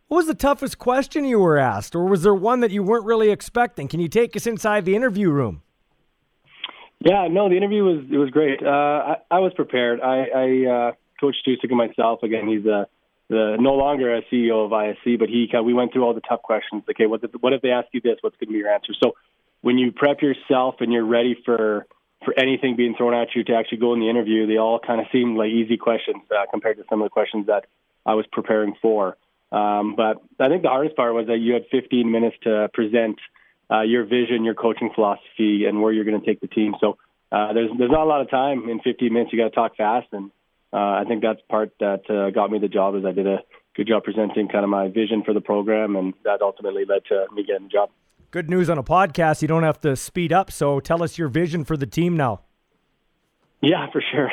[0.07, 3.05] what was the toughest question you were asked, or was there one that you weren't
[3.05, 3.88] really expecting?
[3.88, 5.62] Can you take us inside the interview room?
[7.01, 8.63] Yeah, no, the interview was it was great.
[8.63, 10.01] Uh, I, I was prepared.
[10.01, 12.47] I, I uh, Coach Stusik and myself again.
[12.47, 12.87] He's a
[13.31, 16.43] the no longer a CEO of ISC, but he we went through all the tough
[16.43, 16.83] questions.
[16.91, 18.19] Okay, what if, what if they ask you this?
[18.21, 18.93] What's going to be your answer?
[19.03, 19.13] So
[19.63, 21.87] when you prep yourself and you're ready for
[22.25, 25.01] for anything being thrown at you to actually go in the interview, they all kind
[25.01, 27.65] of seemed like easy questions uh, compared to some of the questions that
[28.05, 29.17] I was preparing for.
[29.53, 33.19] Um, but I think the hardest part was that you had 15 minutes to present
[33.71, 36.75] uh, your vision, your coaching philosophy, and where you're going to take the team.
[36.81, 36.99] So
[37.33, 39.33] uh, there's there's not a lot of time in 15 minutes.
[39.33, 40.31] You got to talk fast, and
[40.73, 42.97] uh, I think that's part that uh, got me the job.
[42.97, 43.39] Is I did a
[43.77, 47.27] good job presenting kind of my vision for the program, and that ultimately led to
[47.33, 47.91] me getting the job.
[48.31, 49.43] Good news on a podcast.
[49.43, 50.53] You don't have to speed up.
[50.53, 52.43] So tell us your vision for the team now.
[53.61, 54.31] Yeah, for sure.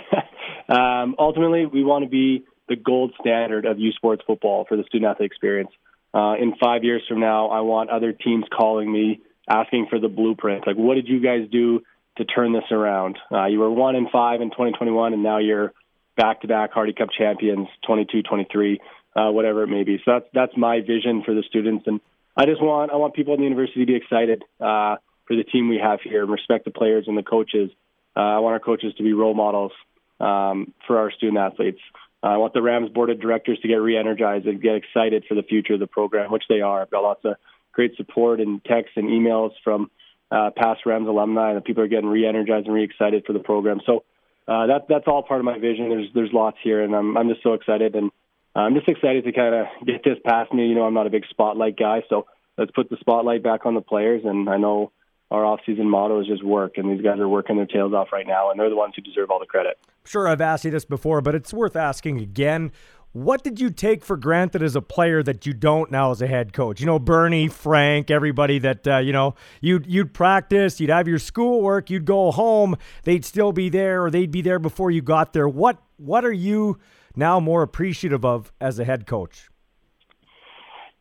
[0.70, 4.84] um, ultimately, we want to be the gold standard of U Sports football for the
[4.84, 5.72] student athlete experience.
[6.14, 10.10] Uh, in five years from now, I want other teams calling me asking for the
[10.10, 10.68] blueprint.
[10.68, 11.82] Like, what did you guys do
[12.18, 13.18] to turn this around?
[13.32, 15.74] Uh, you were one in five in 2021, and now you're
[16.16, 18.82] back-to-back Hardy Cup champions, 22, 23,
[19.16, 19.98] uh, whatever it may be.
[20.04, 22.00] So that's that's my vision for the students, and
[22.36, 25.44] I just want I want people in the university to be excited uh, for the
[25.44, 27.72] team we have here and respect the players and the coaches.
[28.16, 29.72] Uh, I want our coaches to be role models
[30.20, 31.80] um, for our student athletes.
[32.24, 35.36] Uh, I want the Rams board of directors to get re-energized and get excited for
[35.36, 36.82] the future of the program, which they are.
[36.82, 37.36] I've got lots of
[37.78, 39.90] great support and texts and emails from
[40.32, 43.80] uh, past Rams alumni, and people are getting re-energized and re-excited for the program.
[43.86, 44.04] So
[44.48, 45.88] uh, that that's all part of my vision.
[45.90, 48.12] There's there's lots here, and I'm I'm just so excited, and
[48.56, 50.68] I'm just excited to kind of get this past me.
[50.68, 52.26] You know, I'm not a big spotlight guy, so
[52.58, 54.24] let's put the spotlight back on the players.
[54.26, 54.92] And I know
[55.30, 58.26] our off-season motto is just work, and these guys are working their tails off right
[58.26, 59.78] now, and they're the ones who deserve all the credit.
[60.06, 62.72] Sure, I've asked you this before, but it's worth asking again.
[63.14, 66.28] What did you take for granted as a player that you don't now as a
[66.28, 66.80] head coach?
[66.80, 71.20] You know, Bernie, Frank, everybody that uh, you know, you'd you'd practice, you'd have your
[71.20, 75.34] schoolwork, you'd go home, they'd still be there, or they'd be there before you got
[75.34, 75.48] there.
[75.48, 76.78] What what are you
[77.16, 79.50] now more appreciative of as a head coach?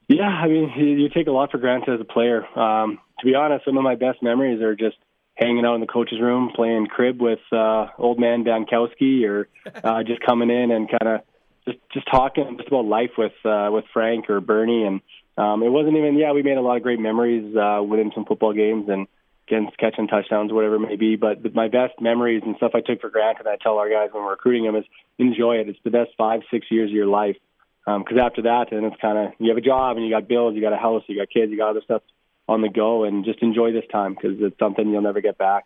[0.09, 2.47] Yeah, I mean, you take a lot for granted as a player.
[2.57, 4.97] Um, to be honest, some of my best memories are just
[5.35, 9.49] hanging out in the coach's room, playing crib with uh, old man Dankowski, or
[9.83, 11.21] uh, just coming in and kind of
[11.67, 14.85] just just talking just about life with uh, with Frank or Bernie.
[14.85, 15.01] And
[15.37, 18.25] um, it wasn't even yeah, we made a lot of great memories uh, winning some
[18.25, 19.07] football games and
[19.49, 21.17] against catching touchdowns, whatever it may be.
[21.17, 24.25] But my best memories and stuff I took for granted, I tell our guys when
[24.25, 24.85] we're recruiting them is
[25.19, 25.69] enjoy it.
[25.69, 27.37] It's the best five six years of your life.
[27.85, 30.27] Because um, after that, then it's kind of you have a job and you got
[30.27, 32.03] bills, you got a house, you got kids, you got other stuff
[32.49, 35.65] on the go, and just enjoy this time because it's something you'll never get back.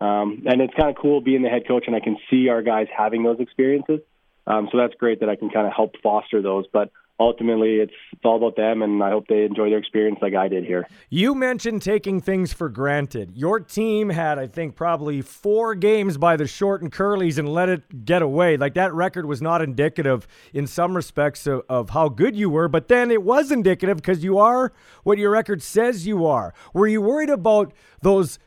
[0.00, 2.60] Um, and it's kind of cool being the head coach, and I can see our
[2.60, 4.00] guys having those experiences.
[4.46, 6.66] Um, so that's great that I can kind of help foster those.
[6.72, 6.90] But
[7.22, 10.48] ultimately it's, it's all about them and I hope they enjoy their experience like I
[10.48, 10.86] did here.
[11.08, 13.32] You mentioned taking things for granted.
[13.36, 17.68] Your team had I think probably 4 games by the short and curlies and let
[17.68, 18.56] it get away.
[18.56, 22.68] Like that record was not indicative in some respects of, of how good you were,
[22.68, 24.72] but then it was indicative because you are
[25.04, 26.52] what your record says you are.
[26.74, 28.38] Were you worried about those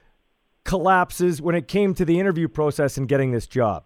[0.64, 3.86] collapses when it came to the interview process and getting this job?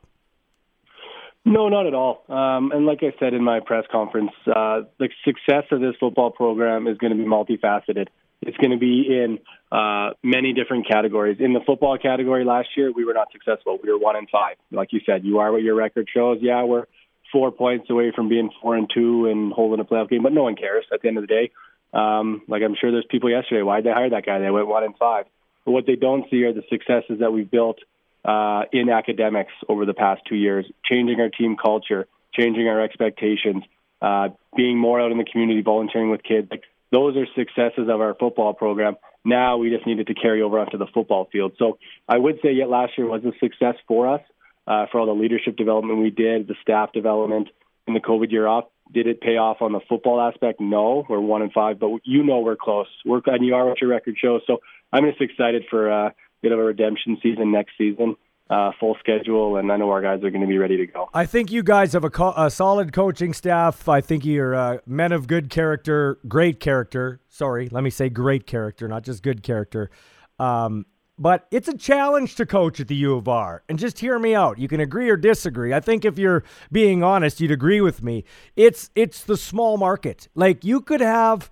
[1.50, 2.24] No, not at all.
[2.30, 6.30] Um, and like I said in my press conference, uh, the success of this football
[6.30, 8.06] program is going to be multifaceted.
[8.44, 9.40] It's going to be in
[9.72, 11.38] uh, many different categories.
[11.40, 13.80] In the football category last year, we were not successful.
[13.84, 14.58] We were one and five.
[14.72, 16.38] Like you said, you are what your record shows.
[16.40, 16.86] Yeah, we're
[17.32, 20.44] four points away from being four and two and holding a playoff game, but no
[20.44, 21.50] one cares at the end of the day.
[21.96, 23.64] Um, like I'm sure there's people yesterday.
[23.64, 24.38] Why'd they hire that guy?
[24.38, 25.26] They went one and five.
[25.66, 27.80] But what they don't see are the successes that we've built
[28.26, 33.64] uh, in academics over the past two years, changing our team culture, changing our expectations,
[34.02, 36.48] uh, being more out in the community, volunteering with kids.
[36.50, 38.96] Like, those are successes of our football program.
[39.24, 41.54] Now we just needed to carry over onto the football field.
[41.60, 41.78] So
[42.08, 44.22] I would say, yet last year was a success for us
[44.66, 47.50] uh, for all the leadership development we did, the staff development
[47.88, 48.66] in the COVID year off.
[48.92, 50.60] Did it pay off on the football aspect?
[50.60, 52.88] No, we're one and five, but you know we're close.
[53.06, 54.42] We're and you are what your record shows.
[54.48, 56.10] So I'm just excited for uh,
[56.42, 58.16] bit of a redemption season next season.
[58.50, 61.08] Uh, full schedule, and I know our guys are going to be ready to go.
[61.14, 63.88] I think you guys have a, co- a solid coaching staff.
[63.88, 67.22] I think you're uh, men of good character, great character.
[67.30, 69.92] Sorry, let me say great character, not just good character.
[70.40, 70.88] Um,
[71.20, 73.62] but it's a challenge to coach at the U of R.
[73.70, 74.58] And just hear me out.
[74.58, 75.74] You can agree or disagree.
[75.74, 78.24] I think if you're being honest, you'd agree with me.
[78.56, 80.30] It's it's the small market.
[80.34, 81.52] Like you could have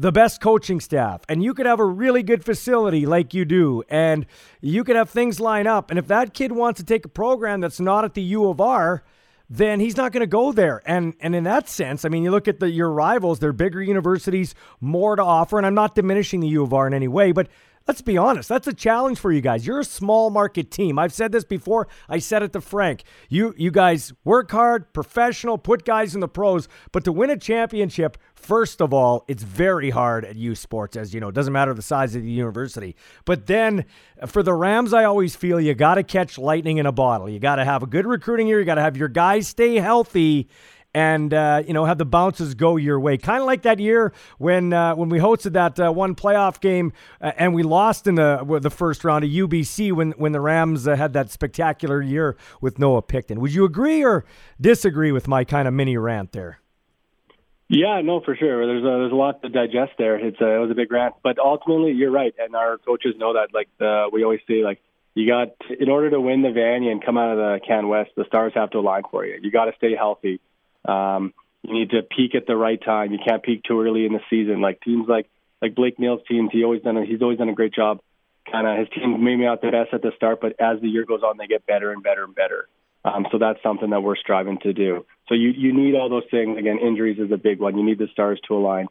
[0.00, 3.82] the best coaching staff and you could have a really good facility like you do
[3.88, 4.26] and
[4.60, 7.60] you could have things line up and if that kid wants to take a program
[7.60, 9.02] that's not at the U of R
[9.50, 10.82] then he's not going to go there.
[10.84, 13.82] And and in that sense I mean you look at the your rivals they're bigger
[13.82, 17.32] universities more to offer and I'm not diminishing the U of R in any way
[17.32, 17.48] but
[17.88, 18.50] Let's be honest.
[18.50, 19.66] That's a challenge for you guys.
[19.66, 20.98] You're a small market team.
[20.98, 21.88] I've said this before.
[22.06, 23.02] I said it to Frank.
[23.30, 27.36] You you guys work hard, professional, put guys in the pros, but to win a
[27.38, 31.28] championship, first of all, it's very hard at U Sports, as you know.
[31.28, 32.94] It doesn't matter the size of the university.
[33.24, 33.86] But then
[34.26, 37.26] for the Rams, I always feel you got to catch lightning in a bottle.
[37.26, 38.58] You got to have a good recruiting year.
[38.58, 40.50] You got to have your guys stay healthy
[40.98, 43.16] and uh, you know have the bounces go your way.
[43.16, 46.92] Kind of like that year when uh, when we hosted that uh, one playoff game
[47.20, 50.88] uh, and we lost in the the first round of UBC when when the Rams
[50.88, 53.40] uh, had that spectacular year with Noah Picton.
[53.40, 54.24] Would you agree or
[54.60, 56.58] disagree with my kind of mini rant there?
[57.68, 58.66] Yeah, no, for sure.
[58.66, 60.16] There's a, there's a lot to digest there.
[60.16, 63.34] It's a, it was a big rant, but ultimately, you're right, and our coaches know
[63.34, 63.54] that.
[63.54, 63.68] Like
[64.12, 64.80] we always say, like
[65.14, 68.10] you got in order to win the Vanier and come out of the Can West,
[68.16, 69.38] the stars have to align for you.
[69.40, 70.40] You got to stay healthy.
[70.88, 73.12] Um, you need to peak at the right time.
[73.12, 74.60] You can't peak too early in the season.
[74.60, 75.28] Like teams like
[75.60, 78.00] like Blake Nill's teams, he always done a, he's always done a great job.
[78.50, 81.04] Kind of his team maybe not the best at the start, but as the year
[81.04, 82.68] goes on, they get better and better and better.
[83.04, 85.04] Um, so that's something that we're striving to do.
[85.28, 86.58] So you you need all those things.
[86.58, 87.76] Again, injuries is a big one.
[87.76, 88.86] You need the stars to align.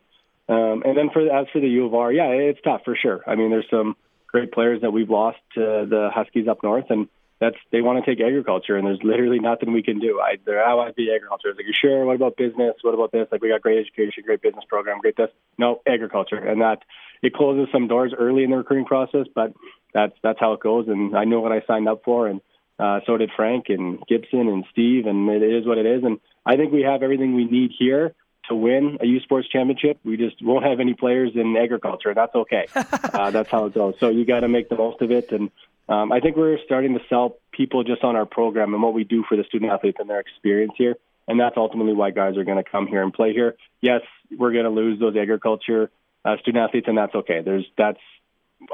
[0.49, 3.21] Um, and then for as for the U of R, yeah, it's tough for sure.
[3.27, 3.95] I mean, there's some
[4.27, 7.07] great players that we've lost to the Huskies up north, and
[7.39, 10.19] that's they want to take agriculture, and there's literally nothing we can do.
[10.19, 11.49] I they're, I want to be agriculture.
[11.55, 12.05] Like, sure.
[12.05, 12.75] What about business?
[12.81, 13.27] What about this?
[13.31, 15.29] Like, we got great education, great business program, great this.
[15.57, 16.79] No, agriculture, and that
[17.21, 19.53] it closes some doors early in the recruiting process, but
[19.93, 20.87] that's that's how it goes.
[20.87, 22.41] And I know what I signed up for, and
[22.79, 26.03] uh, so did Frank and Gibson and Steve, and it is what it is.
[26.03, 28.15] And I think we have everything we need here
[28.49, 29.99] to win a U Sports championship.
[30.03, 32.13] We just won't have any players in agriculture.
[32.13, 32.67] That's okay.
[32.75, 33.95] uh, that's how it goes.
[33.99, 35.31] So you got to make the most of it.
[35.31, 35.51] And
[35.89, 39.03] um, I think we're starting to sell people just on our program and what we
[39.03, 40.95] do for the student athletes and their experience here.
[41.27, 43.55] And that's ultimately why guys are going to come here and play here.
[43.81, 44.01] Yes,
[44.35, 45.91] we're going to lose those agriculture
[46.23, 47.41] uh, student athletes, and that's okay.
[47.41, 47.99] There's that's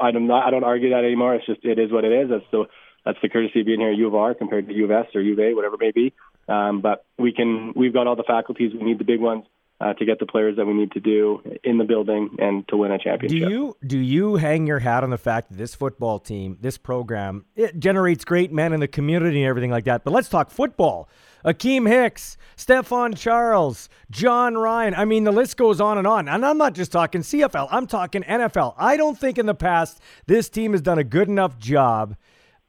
[0.00, 1.34] I don't I don't argue that anymore.
[1.34, 2.30] It's just it is what it is.
[2.30, 2.64] That's the
[3.04, 5.06] that's the courtesy of being here at U of R compared to U of S
[5.14, 6.12] or U of A, whatever it may be.
[6.48, 8.72] Um, but we can we've got all the faculties.
[8.72, 9.44] We need the big ones
[9.84, 12.76] uh, to get the players that we need to do in the building and to
[12.76, 13.48] win a championship.
[13.48, 16.78] Do you do you hang your hat on the fact that this football team, this
[16.78, 20.02] program, it generates great men in the community and everything like that?
[20.02, 21.08] But let's talk football.
[21.44, 24.94] Akiem Hicks, Stefan Charles, Jon Ryan.
[24.94, 26.26] I mean, the list goes on and on.
[26.26, 28.74] And I'm not just talking CFL, I'm talking NFL.
[28.78, 32.16] I don't think in the past this team has done a good enough job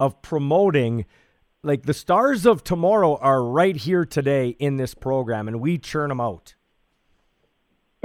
[0.01, 1.05] of promoting
[1.63, 6.09] like the stars of tomorrow are right here today in this program and we churn
[6.09, 6.55] them out.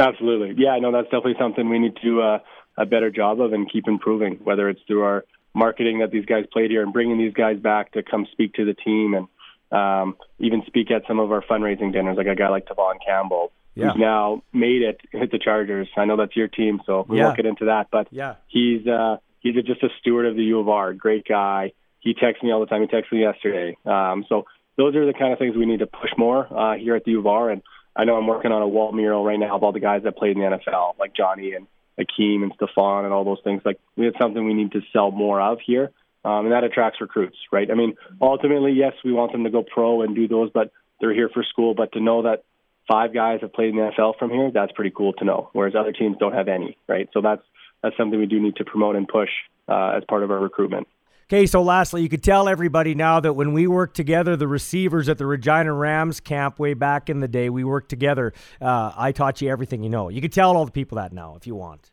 [0.00, 0.54] Absolutely.
[0.62, 2.38] Yeah, I know that's definitely something we need to do uh,
[2.76, 5.24] a better job of and keep improving, whether it's through our
[5.54, 8.64] marketing that these guys played here and bringing these guys back to come speak to
[8.64, 9.28] the team and
[9.72, 13.52] um, even speak at some of our fundraising dinners, like a guy like Tevaughn Campbell,
[13.74, 13.90] yeah.
[13.90, 15.88] who's now made it hit the Chargers.
[15.96, 17.24] I know that's your team, so we yeah.
[17.24, 17.88] won't get into that.
[17.90, 18.36] But yeah.
[18.48, 21.72] he's uh, he's a, just a steward of the U of R, great guy.
[22.00, 22.80] He texts me all the time.
[22.80, 23.76] He texted me yesterday.
[23.84, 24.46] Um, so
[24.76, 27.12] those are the kind of things we need to push more uh, here at the
[27.12, 27.50] U of R.
[27.50, 27.62] And
[27.96, 30.16] I know I'm working on a wall mural right now of all the guys that
[30.16, 31.66] played in the NFL, like Johnny and
[31.98, 33.62] Akiem and Stefan and all those things.
[33.64, 35.90] Like it's something we need to sell more of here,
[36.24, 37.70] um, and that attracts recruits, right?
[37.70, 41.14] I mean, ultimately, yes, we want them to go pro and do those, but they're
[41.14, 41.74] here for school.
[41.74, 42.44] But to know that
[42.88, 45.50] five guys have played in the NFL from here, that's pretty cool to know.
[45.52, 47.08] Whereas other teams don't have any, right?
[47.12, 47.42] So that's
[47.82, 49.30] that's something we do need to promote and push
[49.68, 50.86] uh, as part of our recruitment.
[51.30, 55.08] Okay, so lastly, you could tell everybody now that when we worked together, the receivers
[55.08, 58.32] at the Regina Rams camp way back in the day, we worked together.
[58.60, 60.08] Uh, I taught you everything you know.
[60.08, 61.92] You could tell all the people that now if you want.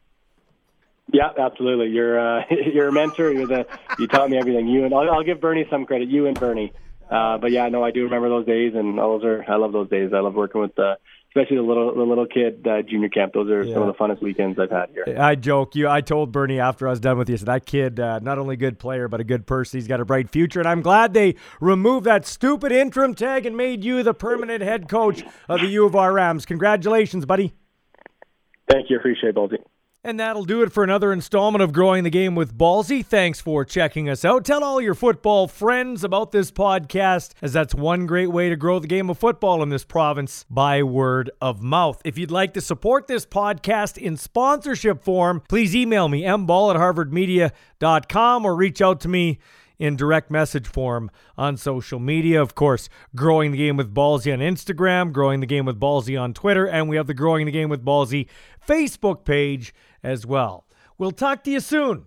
[1.13, 1.89] Yeah, absolutely.
[1.89, 3.31] You're uh, you're a mentor.
[3.31, 3.67] You're the
[3.99, 4.67] you taught me everything.
[4.67, 6.09] You and I'll, I'll give Bernie some credit.
[6.09, 6.73] You and Bernie.
[7.07, 9.87] Uh, but yeah, no, I do remember those days, and those are I love those
[9.87, 10.13] days.
[10.15, 10.97] I love working with the
[11.29, 13.33] especially the little the little kid uh, junior camp.
[13.33, 13.73] Those are yeah.
[13.73, 15.15] some of the funnest weekends I've had here.
[15.19, 15.87] I joke you.
[15.87, 18.53] I told Bernie after I was done with you, so that kid uh, not only
[18.53, 19.79] a good player but a good person.
[19.79, 23.55] He's got a bright future, and I'm glad they removed that stupid interim tag and
[23.55, 26.45] made you the permanent head coach of the U of R Rams.
[26.45, 27.53] Congratulations, buddy.
[28.69, 28.97] Thank you.
[28.97, 29.57] Appreciate it, Baldy.
[30.07, 33.05] And that'll do it for another installment of Growing the Game with Ballsy.
[33.05, 34.45] Thanks for checking us out.
[34.45, 38.79] Tell all your football friends about this podcast, as that's one great way to grow
[38.79, 42.01] the game of football in this province by word of mouth.
[42.05, 46.79] If you'd like to support this podcast in sponsorship form, please email me, mball at
[46.79, 49.39] harvardmedia.com, or reach out to me
[49.77, 52.41] in direct message form on social media.
[52.41, 56.33] Of course, Growing the Game with Ballsy on Instagram, Growing the Game with Ballsy on
[56.33, 58.27] Twitter, and we have the Growing the Game with Ballsy
[58.65, 59.73] Facebook page
[60.03, 60.65] as well.
[60.97, 62.05] We'll talk to you soon.